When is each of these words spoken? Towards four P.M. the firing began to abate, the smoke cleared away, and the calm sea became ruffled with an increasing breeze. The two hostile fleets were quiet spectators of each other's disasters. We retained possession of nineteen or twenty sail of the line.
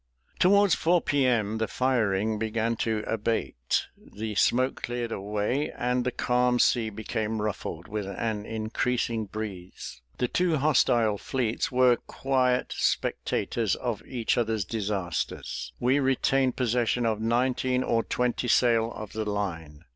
Towards 0.39 0.73
four 0.73 0.99
P.M. 0.99 1.59
the 1.59 1.67
firing 1.67 2.39
began 2.39 2.75
to 2.77 3.03
abate, 3.05 3.83
the 3.95 4.33
smoke 4.33 4.81
cleared 4.81 5.11
away, 5.11 5.69
and 5.77 6.03
the 6.03 6.11
calm 6.11 6.57
sea 6.57 6.89
became 6.89 7.39
ruffled 7.39 7.87
with 7.87 8.07
an 8.07 8.43
increasing 8.47 9.25
breeze. 9.27 10.01
The 10.17 10.27
two 10.27 10.57
hostile 10.57 11.19
fleets 11.19 11.71
were 11.71 11.97
quiet 11.97 12.73
spectators 12.75 13.75
of 13.75 14.01
each 14.07 14.39
other's 14.39 14.65
disasters. 14.65 15.71
We 15.79 15.99
retained 15.99 16.55
possession 16.55 17.05
of 17.05 17.21
nineteen 17.21 17.83
or 17.83 18.01
twenty 18.01 18.47
sail 18.47 18.91
of 18.93 19.13
the 19.13 19.25
line. 19.29 19.85